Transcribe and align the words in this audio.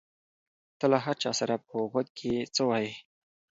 ته 0.79 0.85
له 0.91 0.97
هر 1.05 1.15
چا 1.23 1.31
سره 1.39 1.55
په 1.67 1.75
غوږ 1.91 2.07
کې 2.19 2.33
څه 2.55 2.61
وایې؟ 2.69 2.93